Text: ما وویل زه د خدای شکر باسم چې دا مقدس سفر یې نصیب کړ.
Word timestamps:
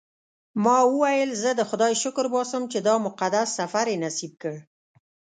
ما 0.63 0.77
وویل 0.91 1.29
زه 1.43 1.51
د 1.55 1.61
خدای 1.69 1.93
شکر 2.03 2.25
باسم 2.35 2.63
چې 2.71 2.79
دا 2.87 2.95
مقدس 3.07 3.47
سفر 3.59 3.85
یې 3.91 4.01
نصیب 4.03 4.33
کړ. 4.41 4.55